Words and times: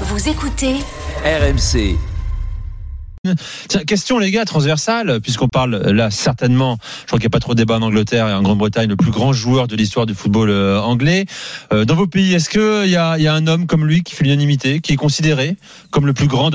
Vous 0.00 0.28
écoutez 0.28 0.80
RMC. 1.24 2.13
Question 3.86 4.18
les 4.18 4.30
gars, 4.30 4.44
transversale, 4.44 5.20
puisqu'on 5.20 5.48
parle 5.48 5.76
là 5.76 6.10
certainement, 6.10 6.78
je 7.02 7.06
crois 7.06 7.18
qu'il 7.18 7.24
n'y 7.24 7.32
a 7.32 7.36
pas 7.36 7.40
trop 7.40 7.54
de 7.54 7.58
débat 7.58 7.76
en 7.76 7.82
Angleterre 7.82 8.28
et 8.28 8.34
en 8.34 8.42
Grande-Bretagne, 8.42 8.88
le 8.88 8.96
plus 8.96 9.10
grand 9.10 9.32
joueur 9.32 9.66
de 9.66 9.76
l'histoire 9.76 10.06
du 10.06 10.14
football 10.14 10.50
euh, 10.50 10.80
anglais. 10.80 11.26
Euh, 11.72 11.84
dans 11.84 11.94
vos 11.94 12.06
pays, 12.06 12.34
est-ce 12.34 12.48
qu'il 12.48 12.90
y 12.90 12.96
a, 12.96 13.18
y 13.18 13.26
a 13.26 13.34
un 13.34 13.46
homme 13.46 13.66
comme 13.66 13.86
lui 13.86 14.02
qui 14.02 14.14
fait 14.14 14.24
l'unanimité, 14.24 14.80
qui 14.80 14.92
est 14.92 14.96
considéré 14.96 15.56
comme 15.90 16.06
le 16.06 16.12
plus 16.12 16.28
grand 16.28 16.50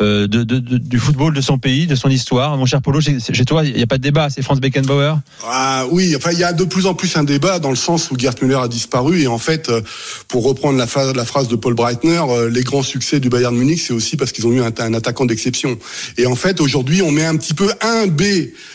euh, 0.00 0.26
du 0.28 0.98
football 0.98 1.34
de 1.34 1.40
son 1.40 1.58
pays, 1.58 1.86
de 1.86 1.94
son 1.94 2.08
histoire? 2.08 2.56
Mon 2.56 2.66
cher 2.66 2.82
Polo, 2.82 3.00
chez, 3.00 3.44
toi, 3.44 3.64
il 3.64 3.74
n'y 3.74 3.82
a 3.82 3.86
pas 3.86 3.98
de 3.98 4.02
débat, 4.02 4.30
c'est 4.30 4.42
Franz 4.42 4.60
Beckenbauer 4.60 5.14
Ah 5.46 5.84
oui, 5.90 6.14
enfin 6.16 6.30
il 6.32 6.38
y 6.38 6.44
a 6.44 6.52
de 6.52 6.64
plus 6.64 6.86
en 6.86 6.94
plus 6.94 7.16
un 7.16 7.24
débat 7.24 7.58
dans 7.58 7.70
le 7.70 7.76
sens 7.76 8.10
où 8.10 8.18
Gerd 8.18 8.42
Müller 8.42 8.58
a 8.62 8.68
disparu 8.68 9.20
et 9.20 9.26
en 9.26 9.38
fait, 9.38 9.68
euh, 9.68 9.80
pour 10.28 10.44
reprendre 10.44 10.78
la 10.78 10.86
phrase, 10.86 11.48
de 11.48 11.56
Paul 11.56 11.74
Breitner, 11.74 12.20
euh, 12.28 12.50
les 12.50 12.62
grands 12.62 12.82
succès 12.82 13.20
du 13.20 13.28
Bayern 13.28 13.56
Munich, 13.56 13.80
c'est 13.80 13.92
aussi 13.92 14.16
parce 14.16 14.32
qu'ils 14.32 14.46
ont 14.46 14.52
eu 14.52 14.60
un 14.60 14.94
attaquant 14.94 15.24
d'exception. 15.24 15.78
Et 16.16 16.26
en 16.26 16.34
fait, 16.34 16.60
aujourd'hui, 16.60 17.02
on 17.02 17.10
met 17.10 17.24
un 17.24 17.36
petit 17.36 17.54
peu 17.54 17.70
un 17.80 18.06
B 18.06 18.22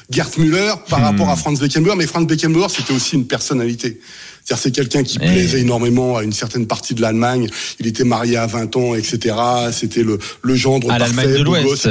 Gerd 0.10 0.30
Müller 0.38 0.74
par 0.90 1.02
rapport 1.02 1.30
à 1.30 1.36
Franz 1.36 1.60
Beckenbauer, 1.60 1.96
mais 1.96 2.06
Franz 2.08 2.26
Beckenbauer, 2.28 2.68
c'était 2.70 2.94
aussi 2.94 3.16
une 3.16 3.26
personnalité. 3.28 4.00
C'est-à-dire 4.44 4.62
c'est 4.64 4.72
quelqu'un 4.72 5.04
qui 5.04 5.18
Eh. 5.22 5.26
plaisait 5.28 5.62
énormément 5.62 6.18
à 6.18 6.24
une 6.24 6.34
certaine 6.34 6.68
partie 6.68 6.94
de 6.94 7.02
l'Allemagne. 7.02 7.50
Il 7.80 7.88
était 7.88 8.04
marié 8.04 8.38
à 8.38 8.46
20 8.46 8.76
ans, 8.76 8.94
etc. 8.96 9.36
C'était 9.72 10.04
le, 10.04 10.20
le 10.42 10.56
gendre 10.56 10.92
à 10.92 10.98
parfait. 10.98 11.14
de 11.40 11.44
l'Ouest. 11.44 11.88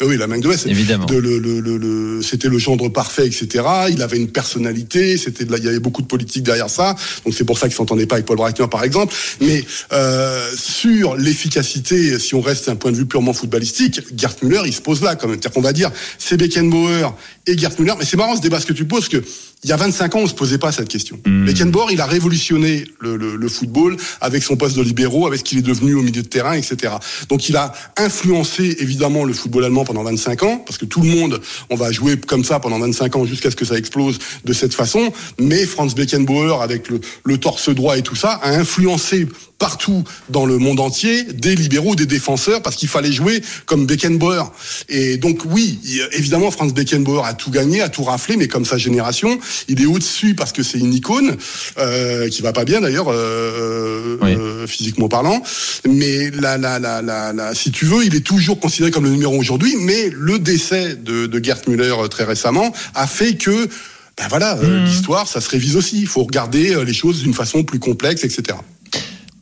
Ah 0.00 0.06
Oui, 0.06 0.16
de 0.16 0.44
l'Ouest. 0.44 0.66
Évidemment. 0.66 1.06
De 1.06 1.16
le, 1.16 1.38
le, 1.38 2.22
c'était 2.22 2.48
le 2.48 2.58
gendre 2.58 2.88
parfait, 2.88 3.26
etc. 3.26 3.64
Il 3.90 4.02
avait 4.02 4.16
une 4.16 4.28
personnalité. 4.30 5.16
C'était, 5.16 5.44
la- 5.44 5.58
il 5.58 5.64
y 5.64 5.68
avait 5.68 5.78
beaucoup 5.78 6.02
de 6.02 6.06
politique 6.06 6.42
derrière 6.42 6.68
ça. 6.70 6.94
Donc 7.24 7.34
c'est 7.34 7.44
pour 7.44 7.58
ça 7.58 7.68
qu'il 7.68 7.76
s'entendait 7.76 8.06
pas 8.06 8.16
avec 8.16 8.26
Paul 8.26 8.36
Breitner, 8.36 8.66
par 8.70 8.82
exemple. 8.84 9.14
Mais 9.40 9.64
euh, 9.92 10.48
sur 10.56 11.16
l'efficacité, 11.16 12.18
si 12.18 12.34
on 12.34 12.40
reste 12.40 12.66
d'un 12.66 12.76
point 12.76 12.90
de 12.92 12.96
vue 12.96 13.06
purement 13.06 13.32
footballistique, 13.32 14.00
Gerd 14.16 14.36
Müller, 14.42 14.62
il 14.66 14.72
se 14.74 14.80
pose 14.80 15.02
là 15.02 15.14
quand 15.16 15.28
même. 15.28 15.36
C'est-à-dire 15.40 15.52
qu'on 15.54 15.60
va 15.60 15.72
dire, 15.72 15.90
c'est 16.18 16.36
Beckenbauer 16.36 17.10
et 17.46 17.56
Gerd 17.56 17.78
Müller. 17.78 17.94
Mais 17.98 18.04
c'est 18.04 18.16
marrant 18.16 18.36
ce 18.36 18.40
débat 18.40 18.60
ce 18.60 18.66
que 18.66 18.72
tu 18.72 18.84
poses, 18.86 19.08
que 19.08 19.22
il 19.62 19.70
y 19.70 19.72
a 19.72 19.76
25 19.76 20.14
ans, 20.16 20.18
on 20.20 20.26
se 20.26 20.34
posait 20.34 20.58
pas 20.58 20.72
cette 20.72 20.88
question. 20.88 21.18
Beckenbauer, 21.24 21.86
il 21.92 22.00
a 22.02 22.06
révolutionné 22.06 22.84
le, 23.00 23.16
le, 23.16 23.36
le 23.36 23.48
football 23.48 23.96
avec 24.20 24.42
son 24.42 24.56
poste 24.56 24.76
de 24.76 24.82
libéraux, 24.82 25.26
avec 25.26 25.38
ce 25.38 25.44
qu'il 25.44 25.56
est 25.58 25.62
devenu 25.62 25.94
au 25.94 26.02
milieu 26.02 26.20
de 26.22 26.28
terrain, 26.28 26.52
etc. 26.52 26.92
Donc 27.30 27.48
il 27.48 27.56
a 27.56 27.72
influencé 27.96 28.76
évidemment 28.80 29.24
le 29.24 29.32
football 29.32 29.64
allemand 29.64 29.83
pendant 29.84 30.02
25 30.02 30.42
ans, 30.42 30.58
parce 30.64 30.78
que 30.78 30.84
tout 30.84 31.00
le 31.00 31.08
monde, 31.08 31.40
on 31.70 31.76
va 31.76 31.92
jouer 31.92 32.16
comme 32.16 32.44
ça 32.44 32.60
pendant 32.60 32.78
25 32.78 33.16
ans 33.16 33.24
jusqu'à 33.24 33.50
ce 33.50 33.56
que 33.56 33.64
ça 33.64 33.76
explose 33.76 34.18
de 34.44 34.52
cette 34.52 34.74
façon. 34.74 35.12
Mais 35.38 35.64
Franz 35.66 35.94
Beckenbauer, 35.94 36.62
avec 36.62 36.88
le, 36.88 37.00
le 37.24 37.38
torse 37.38 37.68
droit 37.68 37.96
et 37.98 38.02
tout 38.02 38.16
ça, 38.16 38.32
a 38.42 38.50
influencé 38.50 39.26
partout 39.58 40.02
dans 40.28 40.46
le 40.46 40.58
monde 40.58 40.80
entier 40.80 41.22
des 41.24 41.54
libéraux, 41.54 41.94
des 41.94 42.06
défenseurs, 42.06 42.60
parce 42.60 42.76
qu'il 42.76 42.88
fallait 42.88 43.12
jouer 43.12 43.40
comme 43.66 43.86
Beckenbauer. 43.86 44.42
Et 44.88 45.16
donc 45.16 45.42
oui, 45.46 45.78
évidemment, 46.12 46.50
Franz 46.50 46.72
Beckenbauer 46.74 47.22
a 47.24 47.34
tout 47.34 47.50
gagné, 47.50 47.80
a 47.80 47.88
tout 47.88 48.02
raflé, 48.02 48.36
mais 48.36 48.48
comme 48.48 48.64
sa 48.64 48.76
génération, 48.78 49.38
il 49.68 49.80
est 49.80 49.86
au-dessus 49.86 50.34
parce 50.34 50.52
que 50.52 50.62
c'est 50.62 50.78
une 50.78 50.92
icône 50.92 51.36
euh, 51.78 52.28
qui 52.28 52.42
va 52.42 52.52
pas 52.52 52.64
bien 52.64 52.80
d'ailleurs 52.80 53.06
euh, 53.10 54.18
Oui. 54.20 54.34
euh, 54.34 54.66
physiquement 54.66 55.08
parlant. 55.08 55.40
Mais 55.88 56.30
la, 56.30 56.58
la- 56.58 57.54
si 57.54 57.70
tu 57.70 57.84
veux, 57.86 58.04
il 58.04 58.14
est 58.14 58.20
toujours 58.26 58.58
considéré 58.60 58.90
comme 58.90 59.04
le 59.04 59.10
numéro 59.10 59.38
un 59.38 59.42
Mais 59.80 60.10
le 60.10 60.38
décès 60.38 60.96
de, 60.96 61.26
de 61.26 61.44
Gerd 61.44 61.68
Müller 61.68 61.94
euh, 61.98 62.08
très 62.08 62.24
récemment 62.24 62.72
a 62.94 63.06
fait 63.06 63.34
que 63.34 63.68
ben 64.16 64.28
voilà, 64.28 64.56
euh, 64.58 64.84
l'histoire, 64.84 65.26
ça 65.26 65.40
se 65.40 65.48
révise 65.48 65.76
aussi. 65.76 66.00
Il 66.00 66.06
faut 66.06 66.22
regarder 66.22 66.74
euh, 66.74 66.84
les 66.84 66.92
choses 66.92 67.22
d'une 67.22 67.34
façon 67.34 67.64
plus 67.64 67.80
complexe, 67.80 68.22
etc. 68.22 68.58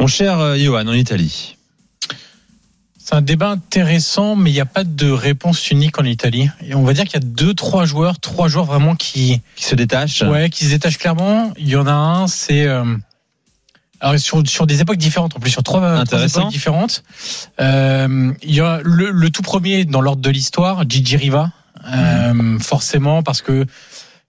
Mon 0.01 0.07
cher 0.07 0.57
Johan, 0.57 0.87
en 0.87 0.95
Italie. 0.95 1.57
C'est 3.05 3.17
un 3.17 3.21
débat 3.21 3.51
intéressant, 3.51 4.37
mais 4.37 4.51
il 4.51 4.55
n'y 4.55 4.61
a 4.61 4.65
pas 4.65 4.85
de 4.85 5.11
réponse 5.11 5.71
unique 5.71 5.99
en 5.99 6.05
Italie. 6.05 6.49
Et 6.65 6.77
on 6.77 6.85
va 6.85 6.93
dire 6.93 7.05
qu'il 7.05 7.15
y 7.15 7.17
a 7.17 7.27
deux, 7.27 7.53
trois 7.53 7.85
joueurs, 7.85 8.21
trois 8.21 8.47
joueurs 8.47 8.65
vraiment 8.65 8.95
qui, 8.95 9.41
Qui 9.57 9.65
se 9.65 9.75
détache 9.75 10.23
ouais, 10.23 10.51
qui 10.51 10.65
se 10.65 10.71
détachent 10.71 10.99
clairement. 10.99 11.53
Il 11.59 11.69
y 11.69 11.75
en 11.75 11.89
a 11.89 11.93
un, 11.93 12.29
c'est 12.29 12.65
euh, 12.67 12.85
alors 14.03 14.19
sur, 14.19 14.47
sur 14.47 14.67
des 14.67 14.81
époques 14.81 14.99
différentes, 14.99 15.37
en 15.37 15.41
plus 15.41 15.51
sur 15.51 15.63
trois, 15.63 16.03
époques 16.03 16.49
différentes. 16.51 17.05
Euh, 17.61 18.33
il 18.43 18.55
y 18.55 18.61
a 18.61 18.81
le, 18.83 19.11
le 19.11 19.31
tout 19.31 19.43
premier 19.43 19.85
dans 19.85 20.01
l'ordre 20.01 20.21
de 20.21 20.31
l'histoire, 20.31 20.85
Gigi 20.89 21.17
Riva, 21.17 21.53
euh, 21.87 22.59
forcément 22.59 23.23
parce 23.23 23.43
que 23.43 23.65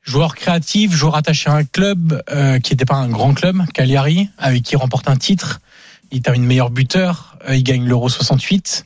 joueur 0.03 0.35
créatif, 0.35 0.91
joueur 0.93 1.15
attaché 1.15 1.49
à 1.49 1.53
un 1.53 1.63
club 1.63 2.21
euh, 2.29 2.59
qui 2.59 2.73
n'était 2.73 2.85
pas 2.85 2.95
un 2.95 3.09
grand 3.09 3.33
club, 3.33 3.63
Cagliari, 3.73 4.29
avec 4.37 4.63
qui 4.63 4.73
il 4.73 4.77
remporte 4.77 5.09
un 5.09 5.15
titre. 5.15 5.59
Il 6.11 6.21
termine 6.21 6.45
meilleur 6.45 6.69
buteur, 6.69 7.37
euh, 7.49 7.55
il 7.55 7.63
gagne 7.63 7.85
l'Euro 7.85 8.09
68. 8.09 8.85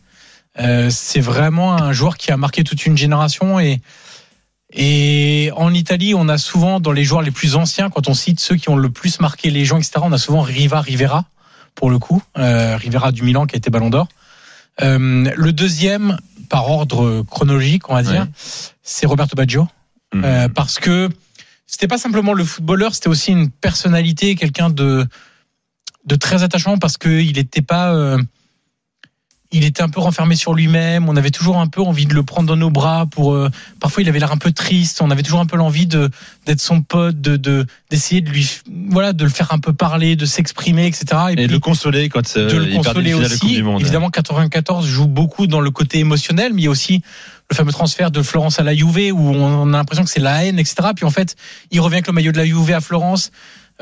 Euh, 0.59 0.89
c'est 0.89 1.19
vraiment 1.19 1.73
un 1.73 1.91
joueur 1.91 2.17
qui 2.17 2.31
a 2.31 2.37
marqué 2.37 2.63
toute 2.63 2.85
une 2.85 2.97
génération 2.97 3.59
et 3.59 3.81
et 4.79 5.51
en 5.55 5.73
Italie, 5.73 6.13
on 6.13 6.29
a 6.29 6.37
souvent 6.37 6.79
dans 6.79 6.91
les 6.91 7.03
joueurs 7.03 7.23
les 7.23 7.31
plus 7.31 7.55
anciens, 7.55 7.89
quand 7.89 8.07
on 8.07 8.13
cite 8.13 8.39
ceux 8.39 8.55
qui 8.55 8.69
ont 8.69 8.75
le 8.77 8.89
plus 8.89 9.19
marqué 9.19 9.49
les 9.49 9.65
gens, 9.65 9.77
etc. 9.77 9.93
On 10.03 10.11
a 10.13 10.19
souvent 10.19 10.41
Riva, 10.41 10.81
Rivera 10.81 11.25
pour 11.73 11.89
le 11.89 11.97
coup, 11.99 12.21
euh, 12.37 12.77
Rivera 12.77 13.11
du 13.11 13.23
Milan 13.23 13.47
qui 13.47 13.55
a 13.55 13.57
été 13.57 13.69
Ballon 13.71 13.89
d'Or. 13.89 14.07
Euh, 14.81 15.31
le 15.35 15.51
deuxième, 15.51 16.17
par 16.49 16.69
ordre 16.69 17.23
chronologique, 17.23 17.89
on 17.89 17.95
va 17.95 18.03
dire, 18.03 18.21
Ouais. 18.21 18.27
c'est 18.83 19.07
Roberto 19.07 19.35
Baggio. 19.35 19.67
Mhm. 20.13 20.21
Euh, 20.23 20.47
parce 20.47 20.77
que 20.79 21.09
c'était 21.65 21.87
pas 21.87 21.97
simplement 21.97 22.33
le 22.33 22.45
footballeur, 22.45 22.93
c'était 22.93 23.09
aussi 23.09 23.31
une 23.31 23.49
personnalité, 23.49 24.35
quelqu'un 24.35 24.69
de 24.69 25.05
de 26.05 26.15
très 26.15 26.41
attachant 26.43 26.77
parce 26.77 26.97
que 26.97 27.09
il 27.09 27.37
était 27.37 27.61
pas 27.61 27.93
euh, 27.93 28.17
il 29.51 29.63
était 29.63 29.81
un 29.81 29.89
peu 29.89 29.99
renfermé 29.99 30.35
sur 30.35 30.53
lui-même. 30.53 31.07
On 31.07 31.15
avait 31.15 31.31
toujours 31.31 31.57
un 31.59 31.67
peu 31.67 31.81
envie 31.81 32.05
de 32.05 32.13
le 32.13 32.23
prendre 32.23 32.47
dans 32.47 32.55
nos 32.55 32.69
bras. 32.69 33.05
Pour 33.05 33.33
euh, 33.33 33.49
parfois, 33.79 34.03
il 34.03 34.09
avait 34.09 34.19
l'air 34.19 34.31
un 34.31 34.37
peu 34.37 34.51
triste. 34.51 35.01
On 35.01 35.09
avait 35.09 35.23
toujours 35.23 35.39
un 35.39 35.45
peu 35.45 35.57
l'envie 35.57 35.87
de 35.87 36.09
d'être 36.45 36.59
son 36.59 36.81
pote, 36.81 37.19
de 37.21 37.37
de 37.37 37.65
d'essayer 37.89 38.21
de 38.21 38.29
lui 38.29 38.49
voilà 38.89 39.13
de 39.13 39.23
le 39.23 39.29
faire 39.29 39.53
un 39.53 39.59
peu 39.59 39.73
parler, 39.73 40.15
de 40.15 40.25
s'exprimer, 40.25 40.87
etc. 40.87 41.05
Et 41.31 41.35
de 41.35 41.51
le 41.51 41.59
consoler 41.59 42.09
quand 42.09 42.35
euh, 42.35 42.49
de 42.49 42.57
le 42.57 42.67
il 42.69 42.77
consoler 42.77 43.13
aussi. 43.13 43.53
du 43.53 43.63
Monde. 43.63 43.81
Évidemment, 43.81 44.09
94 44.09 44.85
joue 44.85 45.07
beaucoup 45.07 45.47
dans 45.47 45.61
le 45.61 45.71
côté 45.71 45.99
émotionnel, 45.99 46.53
mais 46.53 46.63
il 46.63 46.65
y 46.65 46.67
a 46.67 46.71
aussi 46.71 47.01
le 47.49 47.55
fameux 47.55 47.71
transfert 47.71 48.11
de 48.11 48.21
Florence 48.21 48.59
à 48.59 48.63
la 48.63 48.75
Juve 48.75 49.13
où 49.13 49.29
on 49.33 49.73
a 49.73 49.77
l'impression 49.77 50.03
que 50.03 50.09
c'est 50.09 50.19
la 50.19 50.45
haine, 50.45 50.59
etc. 50.59 50.89
Puis 50.95 51.05
en 51.05 51.11
fait, 51.11 51.35
il 51.71 51.79
revient 51.79 51.95
avec 51.95 52.07
le 52.07 52.13
maillot 52.13 52.31
de 52.33 52.37
la 52.37 52.45
Juve 52.45 52.71
à 52.71 52.81
Florence. 52.81 53.31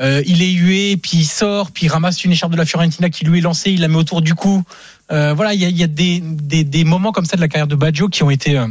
Euh, 0.00 0.22
il 0.26 0.42
est 0.42 0.52
hué, 0.52 0.96
puis 0.98 1.18
il 1.18 1.24
sort, 1.24 1.70
puis 1.70 1.86
il 1.86 1.88
ramasse 1.88 2.22
une 2.24 2.32
écharpe 2.32 2.52
de 2.52 2.56
la 2.58 2.66
Fiorentina 2.66 3.08
qui 3.08 3.24
lui 3.24 3.38
est 3.38 3.42
lancée, 3.42 3.70
il 3.70 3.80
la 3.80 3.88
met 3.88 3.96
autour 3.96 4.20
du 4.20 4.34
cou. 4.34 4.62
Euh, 5.10 5.32
voilà, 5.34 5.54
il 5.54 5.60
y 5.60 5.64
a, 5.64 5.68
il 5.68 5.76
y 5.76 5.82
a 5.82 5.86
des, 5.86 6.20
des, 6.20 6.64
des 6.64 6.84
moments 6.84 7.12
comme 7.12 7.24
ça 7.24 7.36
de 7.36 7.40
la 7.40 7.48
carrière 7.48 7.66
de 7.66 7.76
Baggio 7.76 8.08
qui 8.08 8.22
ont 8.22 8.30
été 8.30 8.58
euh, 8.58 8.66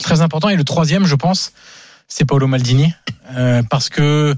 très 0.00 0.20
importants. 0.20 0.50
Et 0.50 0.56
le 0.56 0.64
troisième, 0.64 1.06
je 1.06 1.14
pense, 1.14 1.52
c'est 2.08 2.24
Paolo 2.26 2.46
Maldini, 2.46 2.92
euh, 3.36 3.62
parce 3.70 3.88
que 3.88 4.34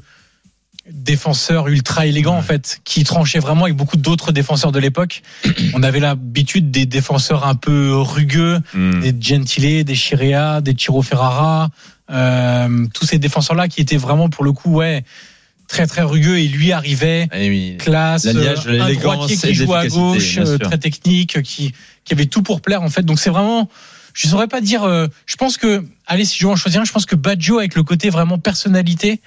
défenseur 0.88 1.66
ultra 1.66 2.06
élégant 2.06 2.36
en 2.36 2.42
fait, 2.42 2.78
qui 2.84 3.02
tranchait 3.02 3.40
vraiment 3.40 3.64
avec 3.64 3.74
beaucoup 3.76 3.96
d'autres 3.96 4.30
défenseurs 4.30 4.70
de 4.70 4.78
l'époque. 4.78 5.22
On 5.74 5.82
avait 5.82 5.98
l'habitude 5.98 6.70
des 6.70 6.86
défenseurs 6.86 7.44
un 7.46 7.56
peu 7.56 7.96
rugueux, 7.96 8.60
Mhm. 8.74 9.00
des 9.00 9.14
Gentile, 9.20 9.84
des 9.84 9.94
Chirea, 9.96 10.60
des 10.60 10.74
Chiro 10.74 11.02
Ferrara, 11.02 11.70
euh, 12.10 12.86
tous 12.94 13.04
ces 13.04 13.18
défenseurs-là 13.18 13.66
qui 13.66 13.80
étaient 13.80 13.96
vraiment 13.96 14.28
pour 14.28 14.44
le 14.44 14.52
coup 14.52 14.74
ouais 14.74 15.02
très 15.68 15.86
très 15.86 16.02
rugueux 16.02 16.38
et 16.38 16.48
lui 16.48 16.72
arrivait 16.72 17.28
oui. 17.32 17.76
classe, 17.78 18.26
euh, 18.26 18.54
un 18.66 18.92
droitier 18.94 19.36
qui 19.36 19.54
joue 19.54 19.74
à 19.74 19.86
gauche, 19.86 20.38
euh, 20.38 20.58
très 20.58 20.78
technique, 20.78 21.42
qui 21.42 21.72
qui 22.04 22.14
avait 22.14 22.26
tout 22.26 22.42
pour 22.42 22.60
plaire 22.60 22.82
en 22.82 22.88
fait. 22.90 23.02
Donc 23.02 23.18
c'est 23.18 23.30
vraiment, 23.30 23.68
je 24.14 24.28
saurais 24.28 24.48
pas 24.48 24.60
dire. 24.60 24.84
euh, 24.84 25.06
je 25.26 25.36
pense 25.36 25.56
que, 25.56 25.84
allez, 26.06 26.24
si 26.24 26.36
je 26.38 26.42
dois 26.44 26.52
en 26.52 26.56
choisir 26.56 26.80
un, 26.80 26.84
je 26.84 26.92
pense 26.92 27.06
que 27.06 27.16
Baggio 27.16 27.58
avec 27.58 27.74
le 27.74 27.82
côté 27.82 28.10
vraiment 28.10 28.38
personnalité 28.38 29.20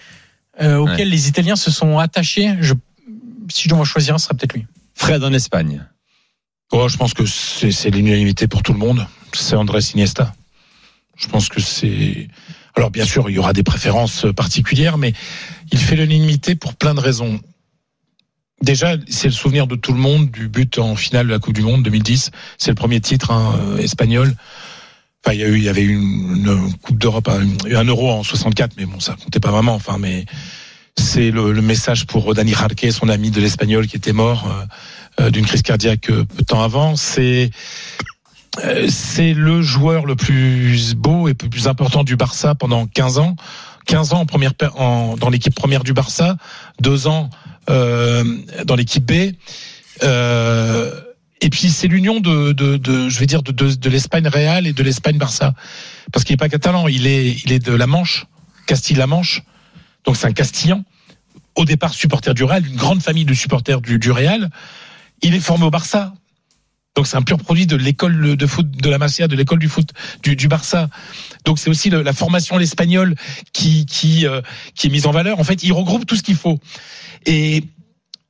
euh, 0.62 0.78
auquel 0.78 0.96
Ouais. 0.98 1.06
les 1.06 1.28
Italiens 1.28 1.56
se 1.56 1.72
sont 1.72 1.98
attachés. 2.00 2.56
Je, 2.62 2.74
si 3.52 3.64
je 3.64 3.70
dois 3.70 3.80
en 3.80 3.84
choisir 3.84 4.16
un, 4.16 4.18
ce 4.18 4.26
serait 4.26 4.36
peut-être 4.36 4.54
lui. 4.54 4.66
Fred 4.96 5.24
en 5.24 5.34
Espagne. 5.34 5.86
Oh, 6.72 6.88
je 6.88 6.98
pense 6.98 7.14
que 7.14 7.26
c'est 7.26 7.72
c'est 7.72 7.90
l'unanimité 7.90 8.48
pour 8.48 8.62
tout 8.64 8.74
le 8.74 8.80
monde. 8.80 9.08
C'est 9.34 9.56
Andrés 9.56 9.80
Iniesta. 9.94 10.34
Je 11.18 11.28
pense 11.28 11.50
que 11.50 11.60
c'est. 11.60 12.28
Alors 12.76 12.92
bien 12.92 13.06
sûr, 13.06 13.30
il 13.30 13.36
y 13.36 13.40
aura 13.40 13.54
des 13.54 13.64
préférences 13.64 14.26
particulières, 14.36 14.98
mais 14.98 15.14
il 15.72 15.80
fait 15.80 15.96
l'unanimité 15.96 16.56
pour 16.56 16.76
plein 16.76 16.94
de 16.94 17.00
raisons. 17.00 17.40
Déjà, 18.62 18.96
c'est 19.08 19.28
le 19.28 19.34
souvenir 19.34 19.68
de 19.68 19.76
tout 19.76 19.94
le 19.94 20.00
monde 20.00 20.32
du 20.32 20.50
but 20.50 20.80
en 20.80 20.96
finale 20.96 21.28
de 21.28 21.32
la 21.32 21.40
Coupe 21.40 21.54
du 21.54 21.62
Monde 21.62 21.84
2010. 21.84 22.32
C'est 22.58 22.72
le 22.72 22.76
premier 22.76 23.00
titre 23.00 23.32
hein, 23.32 23.58
euh, 23.62 23.78
espagnol. 23.78 24.36
Enfin, 25.24 25.34
il 25.36 25.64
y 25.64 25.70
avait 25.70 25.82
eu 25.82 25.96
une, 25.96 26.74
Coupe 26.82 26.98
d'Europe, 26.98 27.30
un, 27.30 27.76
un 27.76 27.84
Euro 27.86 28.12
en 28.12 28.24
64, 28.24 28.74
mais 28.78 28.86
bon, 28.86 29.00
ça 29.00 29.16
comptait 29.22 29.40
pas 29.40 29.52
vraiment. 29.52 29.76
Enfin, 29.76 29.98
mais 29.98 30.26
c'est 30.98 31.32
le, 31.32 31.54
message 31.62 32.06
pour 32.06 32.34
Dani 32.34 32.54
Jarque, 32.54 32.88
son 32.92 33.10
ami 33.10 33.32
de 33.32 33.42
l'espagnol 33.42 33.88
qui 33.88 33.96
était 33.96 34.14
mort 34.14 34.48
euh, 34.48 34.66
euh, 35.20 35.30
d'une 35.32 35.46
crise 35.46 35.62
cardiaque 35.62 36.10
euh, 36.10 36.24
peu 36.24 36.40
de 36.40 36.44
temps 36.44 36.62
avant. 36.64 36.96
C'est 36.96 37.46
euh, 37.46 38.10
c'est 38.90 39.34
le 39.34 39.62
joueur 39.62 40.06
le 40.06 40.16
plus 40.16 40.96
beau 40.96 41.28
et 41.28 41.36
le 41.40 41.50
plus 41.50 41.68
important 41.68 42.04
du 42.04 42.16
Barça 42.16 42.56
pendant 42.56 42.88
15 42.88 43.18
ans. 43.20 43.36
15 43.86 44.14
ans 44.14 44.20
en 44.20 44.26
première 44.26 44.54
en, 44.76 45.16
dans 45.18 45.30
l'équipe 45.30 45.56
première 45.56 45.84
du 45.84 45.94
Barça, 45.94 46.38
deux 46.80 47.08
ans 47.08 47.30
euh, 47.70 48.24
dans 48.66 48.76
l'équipe 48.76 49.06
B. 49.06 49.34
Euh, 50.04 50.92
Et 51.42 51.50
puis 51.50 51.70
c'est 51.70 51.88
l'union 51.88 52.20
de, 52.20 52.52
de, 52.52 53.10
je 53.10 53.20
vais 53.20 53.26
dire, 53.26 53.42
de, 53.42 53.52
de, 53.52 53.90
l'Espagne 53.90 54.28
Real 54.28 54.68
et 54.68 54.74
de 54.74 54.84
l'Espagne 54.84 55.18
Barça, 55.18 55.54
parce 56.12 56.26
qu'il 56.26 56.34
est 56.34 56.38
pas 56.38 56.50
catalan, 56.50 56.88
il 56.88 57.08
est, 57.08 57.32
il 57.46 57.52
est 57.52 57.60
de 57.60 57.74
la 57.74 57.88
Manche, 57.88 58.26
Castille-La 58.68 59.08
Manche, 59.08 59.44
donc 60.06 60.18
c'est 60.18 60.28
un 60.28 60.34
Castillan. 60.34 60.84
Au 61.56 61.66
départ 61.66 61.94
supporter 61.94 62.34
du 62.34 62.44
Real, 62.44 62.66
une 62.66 62.76
grande 62.76 63.02
famille 63.02 63.26
de 63.26 63.34
supporters 63.34 63.82
du, 63.82 64.00
du 64.00 64.12
Real. 64.12 64.50
Il 65.22 65.34
est 65.34 65.40
formé 65.40 65.66
au 65.66 65.72
Barça, 65.72 66.14
donc 67.00 67.08
c'est 67.08 67.16
un 67.16 67.22
pur 67.22 67.38
produit 67.38 67.66
de 67.66 67.78
l'école 67.78 68.36
de 68.36 68.46
foot 68.46 68.70
de 68.70 68.90
la 68.90 68.98
Masia, 68.98 69.30
de 69.30 69.36
l'école 69.38 69.60
du 69.60 69.70
foot 69.70 69.90
du, 70.22 70.36
du 70.36 70.50
Barça. 70.50 70.90
Donc 71.46 71.58
c'est 71.58 71.70
aussi 71.70 71.90
le- 71.90 72.02
la 72.02 72.12
formation 72.12 72.58
l'espagnol 72.58 73.16
qui 73.54 73.86
qui 73.86 74.28
euh, 74.28 74.42
qui 74.76 74.88
est 74.88 74.90
mise 74.90 75.06
en 75.06 75.12
valeur. 75.12 75.40
En 75.40 75.46
fait, 75.46 75.64
il 75.64 75.72
regroupe 75.72 76.06
tout 76.06 76.18
ce 76.18 76.24
qu'il 76.24 76.36
faut. 76.36 76.60
Et 77.26 77.64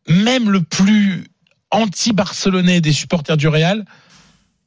même 0.07 0.51
le 0.51 0.61
plus 0.61 1.23
anti-barcelonais 1.71 2.79
des 2.79 2.93
supporters 2.93 3.37
du 3.37 3.47
Real, 3.47 3.85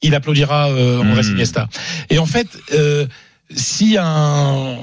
il 0.03 0.17
applaudira 0.17 0.69
euh, 0.71 1.01
Andrés 1.01 1.23
Mhm. 1.23 1.35
Iniesta. 1.35 1.69
Et 2.11 2.19
en 2.19 2.27
fait, 2.27 2.49
euh, 2.75 3.07
si 3.55 3.97
un 4.01 4.77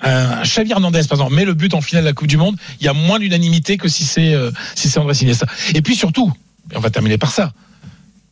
un 0.00 0.42
Xavi 0.42 0.70
Hernandez, 0.70 1.02
par 1.08 1.18
exemple, 1.18 1.34
met 1.34 1.44
le 1.44 1.54
but 1.54 1.74
en 1.74 1.80
finale 1.80 2.04
de 2.04 2.08
la 2.10 2.12
Coupe 2.12 2.28
du 2.28 2.36
Monde, 2.36 2.56
il 2.80 2.84
y 2.86 2.88
a 2.88 2.92
moins 2.92 3.18
d'unanimité 3.18 3.76
que 3.76 3.88
si 3.88 4.04
c'est 4.04 4.32
euh, 4.34 4.52
si 4.76 4.88
c'est 4.88 5.00
Andrés 5.00 5.16
Iniesta. 5.22 5.46
Et 5.74 5.82
puis 5.82 5.96
surtout, 5.96 6.32
et 6.70 6.76
on 6.76 6.80
va 6.80 6.90
terminer 6.90 7.18
par 7.18 7.32
ça, 7.32 7.52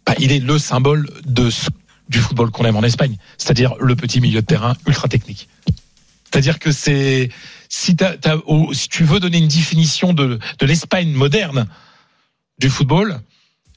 bah, 0.07 0.15
il 0.19 0.33
est 0.33 0.39
le 0.39 0.59
symbole 0.59 1.11
de 1.27 1.51
ce- 1.51 1.69
du 2.09 2.19
football 2.19 2.51
qu'on 2.51 2.65
aime 2.65 2.77
en 2.77 2.83
Espagne, 2.83 3.17
c'est-à-dire 3.37 3.75
le 3.81 3.97
petit 3.97 4.21
milieu 4.21 4.41
de 4.41 4.47
terrain 4.47 4.77
ultra 4.87 5.09
technique. 5.09 5.49
C'est-à-dire 6.25 6.59
que 6.59 6.71
c'est 6.73 7.31
si, 7.69 7.97
si 8.73 8.89
tu 8.89 9.05
veux 9.05 9.21
donner 9.21 9.39
une 9.39 9.49
définition 9.49 10.13
de, 10.13 10.39
de 10.59 10.67
l'Espagne 10.67 11.11
moderne 11.13 11.67
du 12.59 12.71
football, 12.71 13.21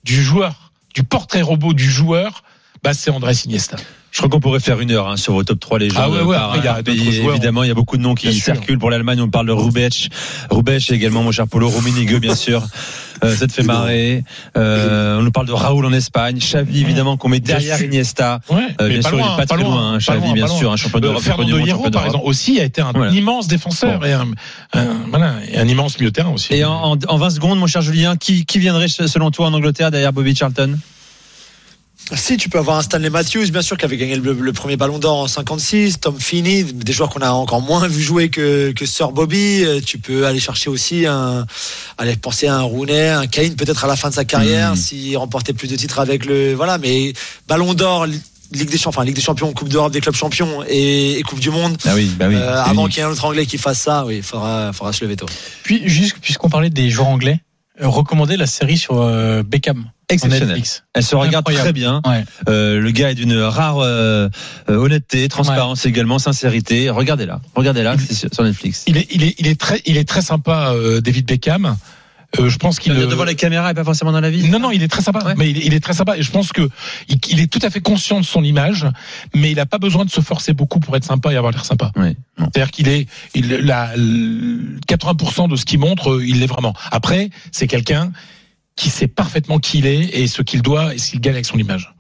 du 0.04 0.24
joueur, 0.24 0.72
du 0.94 1.04
portrait 1.04 1.42
robot 1.42 1.74
du 1.74 1.90
joueur, 1.90 2.44
bah 2.84 2.94
c'est 2.94 3.10
Andrés 3.12 3.34
Iniesta. 3.46 3.78
Je 4.12 4.18
crois 4.18 4.30
qu'on 4.30 4.40
pourrait 4.40 4.60
faire 4.60 4.80
une 4.80 4.92
heure 4.92 5.08
hein, 5.08 5.18
sur 5.18 5.34
vos 5.34 5.44
top 5.44 5.60
3 5.60 5.80
légendes. 5.80 6.02
Ah 6.04 6.10
ouais, 6.10 6.22
ouais, 6.22 6.36
par 6.36 6.54
après, 6.54 6.66
y 6.66 6.68
a 6.68 6.84
pays. 6.84 7.12
joueurs. 7.12 7.36
Évidemment, 7.36 7.64
il 7.64 7.68
y 7.68 7.72
a 7.72 7.76
beaucoup 7.76 7.96
de 7.98 8.02
noms 8.02 8.16
qui 8.16 8.34
circulent 8.34 8.80
pour 8.80 8.90
l'Allemagne. 8.90 9.22
On 9.22 9.30
parle 9.30 9.46
de 9.48 9.52
Rubech, 9.52 10.10
Rubech 10.50 10.90
et 10.92 10.96
également 10.96 11.22
mon 11.24 11.32
cher 11.32 11.48
Polo, 11.48 11.70
Rummenigge 11.70 12.16
bien 12.20 12.36
sûr. 12.36 12.66
Euh, 13.24 13.36
ça 13.36 13.48
te 13.48 13.52
fait 13.52 13.64
marrer. 13.64 14.24
Euh, 14.58 15.20
on 15.20 15.24
nous 15.24 15.32
parle 15.32 15.46
de 15.48 15.52
Raoul 15.52 15.86
en 15.86 15.92
Espagne, 15.92 16.38
Xavi 16.40 16.80
évidemment 16.82 17.18
qu'on 17.18 17.28
met 17.30 17.40
derrière. 17.42 17.82
Iniesta. 17.82 18.40
Ouais, 18.50 18.68
Euh, 18.82 18.88
bien 18.88 19.02
sûr, 19.02 19.20
il 19.20 19.20
est 19.20 19.38
pas, 19.38 19.46
très 19.46 19.62
loin, 19.62 19.90
hein, 19.90 19.94
pas 19.94 20.00
Xavi, 20.00 20.22
loin, 20.26 20.34
bien 20.34 20.48
sûr, 20.48 20.72
un 20.72 20.78
champion 20.78 21.00
Euh, 21.00 21.02
d'Europe, 21.02 21.22
Fernando 21.22 21.58
monde, 21.58 21.68
Hierro, 21.68 21.90
par 21.92 22.06
exemple, 22.06 22.24
aussi 22.26 22.60
a 22.60 22.64
été 22.64 22.82
un 22.82 22.94
Voilà. 22.94 23.12
immense 23.12 23.48
défenseur 23.48 24.00
Bon. 24.00 24.06
et 24.06 24.14
un, 24.14 24.28
un- 24.74 24.86
voilà, 25.10 25.34
et 25.52 25.58
un 25.58 25.68
immense 25.68 26.00
milieu 26.00 26.12
de 26.12 26.16
terrain 26.16 26.30
aussi. 26.32 26.54
Et 26.54 26.64
en, 26.64 26.94
en, 26.94 26.98
en 27.10 27.18
20 27.18 27.30
secondes, 27.30 27.60
mon 27.60 27.68
cher 27.68 27.82
Julien, 27.82 28.16
qui, 28.16 28.46
qui 28.46 28.58
viendrait 28.58 28.88
selon 28.88 29.32
toi 29.32 29.48
en 29.48 29.54
Angleterre 29.54 29.92
derrière 29.92 30.14
Bobby 30.14 30.34
Charlton? 30.34 30.78
Si, 32.16 32.38
tu 32.38 32.50
peux 32.50 32.58
avoir 32.58 32.78
un 32.78 32.82
Stanley 32.82 33.10
Matthews, 33.12 33.52
bien 33.52 33.62
sûr, 33.62 33.78
qui 33.78 33.86
avait 33.86 33.98
gagné 33.98 34.16
le, 34.16 34.34
le 34.34 34.54
premier 34.54 34.78
ballon 34.78 34.98
d'or 34.98 35.18
en 35.20 35.28
56, 35.28 36.00
Tom 36.00 36.20
Finney, 36.20 36.64
des 36.64 36.92
joueurs 36.92 37.10
qu'on 37.10 37.22
a 37.22 37.30
encore 37.32 37.62
moins 37.62 37.88
vu 37.88 38.02
jouer 38.02 38.30
que, 38.30 38.72
que 38.72 38.86
Sir 38.86 39.12
Bobby. 39.12 39.64
Euh, 39.64 39.80
Tu 39.86 40.00
peux 40.00 40.26
aller 40.26 40.40
chercher 40.40 40.70
aussi 40.70 41.06
un, 41.06 41.46
aller 41.98 42.16
penser 42.16 42.48
à 42.48 42.56
un 42.56 42.62
Rooney, 42.64 43.10
un 43.10 43.28
Kane, 43.28 43.56
peut-être 43.56 43.84
à 43.86 43.88
la 43.88 43.96
fin 43.96 44.10
de 44.10 44.16
sa 44.16 44.26
carrière, 44.26 44.74
Mm. 44.74 44.76
s'il 44.76 45.18
remportait 45.18 45.54
plus 45.54 45.68
de 45.68 45.76
titres 45.76 46.00
avec 46.00 46.26
le, 46.26 46.54
voilà, 46.54 46.78
mais 46.80 47.14
ballon 47.48 47.74
d'or, 47.74 48.08
Ligue 48.52 48.70
des 48.72 48.78
champions, 48.80 48.90
enfin, 48.90 49.04
Ligue 49.06 49.16
des 49.16 49.22
champions, 49.22 49.54
Coupe 49.54 49.70
d'Europe 49.70 49.94
des 49.94 50.02
clubs 50.02 50.16
champions 50.16 50.64
et, 50.68 51.20
et 51.20 51.22
Coupe 51.22 51.40
du 51.40 51.52
monde. 51.52 51.78
Ah 51.86 51.92
oui, 51.94 52.12
bah 52.18 52.26
oui. 52.28 52.36
Euh, 52.36 52.64
avant 52.64 52.88
qu'il 52.88 52.98
y 52.98 53.00
ait 53.02 53.04
un 53.04 53.12
autre 53.12 53.24
anglais 53.26 53.46
qui 53.46 53.60
fasse 53.60 53.78
ça, 53.80 54.06
oui, 54.08 54.18
il 54.18 54.24
faudra, 54.24 54.74
faudra 54.74 54.92
se 54.92 55.04
lever 55.04 55.16
tôt. 55.16 55.28
Puis, 55.62 55.84
juste, 55.88 56.16
puisqu'on 56.20 56.50
parlait 56.50 56.72
des 56.72 56.90
joueurs 56.90 57.10
anglais, 57.10 57.40
recommander 57.80 58.38
la 58.38 58.48
série 58.48 58.78
sur 58.78 59.02
euh, 59.02 59.44
Beckham. 59.44 59.80
En 60.12 60.16
Exceptionnel. 60.16 60.48
Netflix. 60.48 60.84
Elle 60.96 61.04
se 61.04 61.16
regarde 61.16 61.48
Incroyable. 61.48 61.66
très 61.66 61.74
bien. 61.74 62.02
Ouais. 62.06 62.24
Euh, 62.48 62.80
le 62.80 62.92
gars 62.92 63.12
est 63.12 63.16
d'une 63.16 63.38
rare 63.40 63.78
euh, 63.78 64.28
euh, 64.68 64.76
honnêteté, 64.76 65.30
transparence 65.30 65.86
également, 65.86 66.18
sincérité. 66.18 66.90
Regardez-là, 66.90 67.42
c'est 68.00 68.34
sur, 68.34 68.44
Netflix. 68.44 68.86
Il 68.88 68.98
est, 68.98 69.08
il 69.12 69.24
est, 69.24 69.36
il 69.38 69.48
est 69.48 69.60
très, 69.60 69.82
il 69.86 69.98
est 69.98 70.08
très 70.08 70.22
sympa, 70.24 70.72
euh, 70.74 71.00
David 71.00 71.28
Beckham. 71.28 71.78
Euh, 72.38 72.50
je 72.50 72.58
pense 72.58 72.80
qu'il 72.80 72.92
euh, 72.92 73.08
devant 73.08 73.24
la 73.24 73.34
caméra 73.34 73.72
et 73.72 73.74
pas 73.74 73.84
forcément 73.84 74.12
dans 74.12 74.22
la 74.22 74.30
vie. 74.30 74.48
Non, 74.50 74.60
non, 74.60 74.72
il 74.72 74.84
est 74.84 74.88
très 74.88 75.02
sympa. 75.02 75.20
Ouais. 75.26 75.34
Mais 75.36 75.50
il 75.50 75.58
est, 75.58 75.66
il 75.66 75.74
est 75.74 75.80
très 75.80 75.94
sympa. 75.94 76.18
Et 76.18 76.22
je 76.22 76.32
pense 76.32 76.54
que 76.54 76.70
il, 77.08 77.40
est 77.40 77.48
tout 77.48 77.60
à 77.64 77.70
fait 77.70 77.82
conscient 77.82 78.20
de 78.20 78.26
son 78.26 78.44
image, 78.44 78.86
mais 79.34 79.52
il 79.52 79.56
n'a 79.56 79.66
pas 79.66 79.80
besoin 79.80 80.06
de 80.06 80.12
se 80.12 80.22
forcer 80.22 80.54
beaucoup 80.54 80.80
pour 80.80 80.96
être 80.96 81.04
sympa 81.04 81.34
et 81.34 81.38
avoir 81.38 81.52
l'air 81.52 81.66
sympa. 81.66 81.92
Oui. 81.96 82.16
C'est-à-dire 82.38 82.72
qu'il 82.72 82.88
est, 82.88 83.08
il, 83.34 83.48
la, 83.48 83.96
le 83.98 84.80
80% 84.88 85.50
de 85.50 85.56
ce 85.56 85.66
qu'il 85.66 85.80
montre, 85.80 86.12
euh, 86.12 86.26
il 86.26 86.40
l'est 86.40 86.48
vraiment. 86.48 86.74
Après, 86.92 87.30
c'est 87.52 87.68
quelqu'un 87.68 88.12
qui 88.76 88.90
sait 88.90 89.08
parfaitement 89.08 89.60
qui 89.60 89.80
il 89.80 89.86
est 89.86 90.20
et 90.20 90.28
ce 90.28 90.42
qu'il 90.42 90.62
doit 90.62 90.94
et 90.94 90.98
ce 91.00 91.10
qu'il 91.12 91.20
gagne 91.20 91.34
avec 91.34 91.46
son 91.46 91.58
image. 91.58 91.94